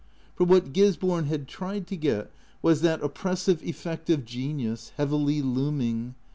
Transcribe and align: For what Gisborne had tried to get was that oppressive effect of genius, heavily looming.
For 0.33 0.45
what 0.45 0.73
Gisborne 0.73 1.25
had 1.25 1.47
tried 1.47 1.85
to 1.85 1.95
get 1.95 2.31
was 2.63 2.81
that 2.81 3.03
oppressive 3.03 3.61
effect 3.61 4.09
of 4.09 4.25
genius, 4.25 4.93
heavily 4.97 5.43
looming. 5.43 6.15